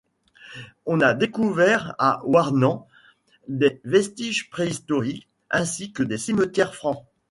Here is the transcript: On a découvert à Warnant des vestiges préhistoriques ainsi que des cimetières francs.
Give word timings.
On 0.87 0.99
a 0.99 1.13
découvert 1.13 1.93
à 1.99 2.21
Warnant 2.25 2.87
des 3.47 3.79
vestiges 3.83 4.49
préhistoriques 4.49 5.27
ainsi 5.51 5.91
que 5.91 6.01
des 6.01 6.17
cimetières 6.17 6.73
francs. 6.73 7.05